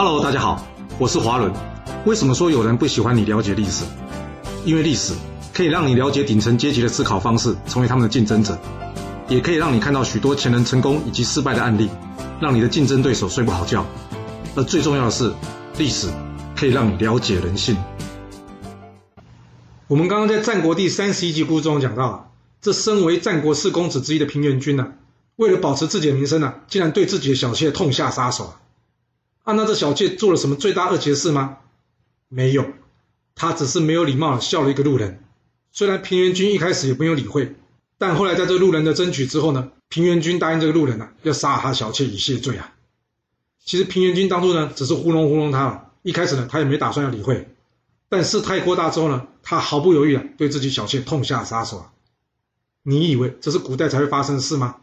[0.00, 0.64] Hello，大家好，
[0.96, 1.52] 我是华伦。
[2.06, 3.84] 为什么说有人不喜欢你了解历史？
[4.64, 5.12] 因为历史
[5.52, 8.56] 可以让你了解顶层阶级的思考方式，成为他们的竞争者，
[9.26, 11.90] 也可以让你看到许多前人成功以及失败的案例，
[12.40, 13.84] 让你的竞争对手睡不好觉。
[14.54, 15.32] 而最重要的是，
[15.78, 16.06] 历史
[16.54, 17.76] 可以让你了解人性。
[19.88, 24.92] 我们刚刚在战国第三十一集故事中讲到，这身为战国四公子之一的平原君呢，
[25.34, 28.54] 为了保持自己的名声呢，竟然对自己的小妾痛下杀手！
[29.48, 31.56] 啊，那这小妾做了什么罪大恶极的事吗？
[32.28, 32.66] 没有，
[33.34, 35.24] 他只是没有礼貌的笑了一个路人。
[35.72, 37.54] 虽然平原君一开始也没有理会，
[37.96, 42.74] 但后来在这路人的争取之后呢，平原君答应这个路人呢，要杀了他小妾以谢罪啊。
[43.64, 47.48] 其实平原君当初呢，只是糊弄糊弄他了，一开始呢，他也没打算要理会。
[48.10, 51.92] 但事态扩大之后呢，他毫不犹豫啊对自己小妾痛下杀手啊！
[52.82, 54.76] 你以为这是古代才会发生的事吗？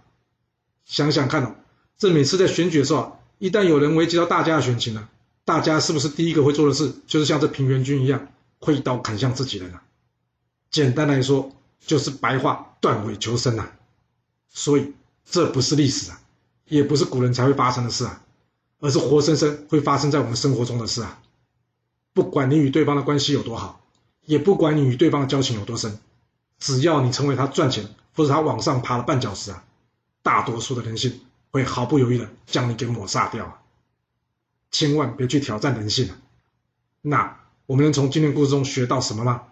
[0.85, 1.53] 想想看哦，
[1.99, 5.09] 这每次在选举的时候啊，一旦有人危及到大家的选情了，
[5.43, 8.27] 大家是不是第一个会做的事，就是像这平原君一样，
[8.59, 9.84] 挥刀砍向自己人啊？
[10.71, 11.51] 简单来说，
[11.85, 13.71] 就是白话断尾求生啊！
[14.49, 14.93] 所以
[15.26, 16.20] 这不是历史啊，
[16.68, 18.21] 也不是古人才会发生的事啊，
[18.79, 21.21] 而是活生生会发生在我们生活中的事啊！
[22.13, 23.81] 不管你与对方的关系有多好，
[24.26, 25.99] 也不管你与对方的交情有多深，
[26.59, 29.63] 只要你成为他赚钱或者他往上爬的绊脚石啊，
[30.24, 31.20] 大多数的人性
[31.55, 33.63] 会毫不犹豫的将你给抹杀掉！
[34.71, 36.17] 千万别去挑战人性啊！
[37.01, 39.43] 那我们能从今天故事中学到什么吗？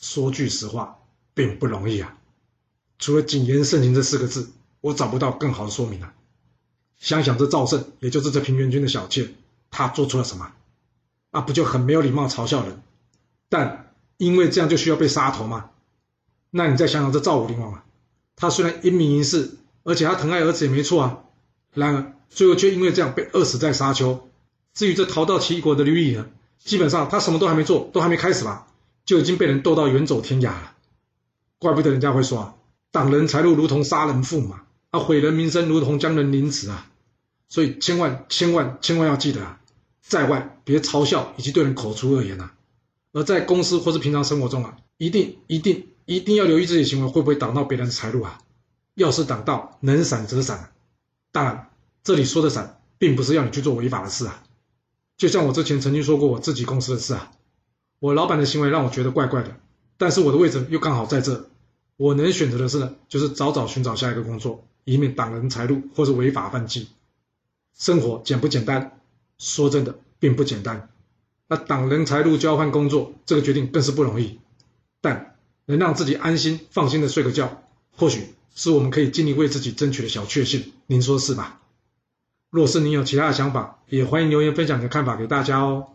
[0.00, 0.98] 说句实话，
[1.34, 2.16] 并不容易啊！
[2.98, 6.14] 除了谨言慎行这四个字，我找不到更好的说明了。
[6.96, 9.28] 想想这赵胜，也就是这平原君的小妾，
[9.70, 10.54] 他做出了什么？
[11.32, 12.80] 那不就很没有礼貌，嘲笑人？
[13.50, 15.68] 但因为这样就需要被杀头吗？
[16.48, 17.84] 那你再想想这赵武灵王啊，
[18.36, 21.18] 他虽然英明一世，而且他疼爱儿子也没错啊，
[21.72, 24.28] 然而最后却因为这样被饿死在沙丘。
[24.74, 26.26] 至于这逃到齐国的吕夷呢，
[26.58, 28.66] 基本上他什么都还没做，都还没开始吧，
[29.04, 30.72] 就已经被人斗到远走天涯了。
[31.58, 32.54] 怪不得人家会说啊，
[32.90, 36.90] 挡人财路如同杀人父嘛，啊，毁人名声如同将人凌迟啊。
[37.48, 39.60] 所以千万千万千万要记得啊！
[40.02, 42.50] 在外别嘲笑以及对人口出恶言呐，
[43.12, 48.40] 而在公司或是平常生活中啊，一定一定一定要留意自己行为会不会挡到别人的财路啊。
[48.96, 50.72] 要是挡到，能闪则闪。
[51.30, 51.70] 当然，
[52.02, 54.42] 这里说的闪，并不是要你去做违法的事啊。
[55.18, 57.30] 就像我之前曾经说过我自己公司的事啊，
[57.98, 59.54] 我老板的行为让我觉得怪怪的，
[59.98, 61.50] 但是我的位置又刚好在这，
[61.96, 66.88] 我能选择的是呢，就是早早寻找下一个工作，以免挡人财路或是违法犯纪。
[67.78, 68.98] 生活简不简单？
[69.38, 70.88] 说真的，并不简单。
[71.48, 74.40] 那挡人财路交换工作，这个决定更是不容易。
[75.02, 75.36] 但
[75.66, 77.62] 能让自己安心放心的睡个觉，
[77.96, 80.72] 或许是我们可以尽力为自己争取的小确幸。
[80.86, 81.60] 您说是吧？
[82.50, 85.88] 若是您有其他的想法，也欢迎留言分享你的看法给大家哦。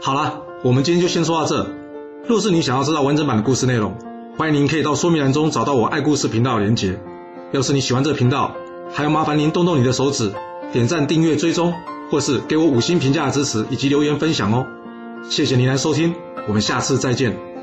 [0.00, 1.70] 好了，我们今天就先说到这。
[2.26, 3.94] 若是你想要知道完整版的故事内容，
[4.38, 6.98] 欢迎您可以到说明栏中找到我爱故事频道的连结。
[7.52, 8.56] 要是你喜欢这个频道，
[8.90, 10.32] 还要麻烦您动动你的手指。
[10.72, 11.74] 点赞、订阅、追踪，
[12.10, 14.66] 或是给我五星评价的支持，以及留言分享哦。
[15.28, 16.14] 谢谢您来收听，
[16.48, 17.55] 我们下次再见。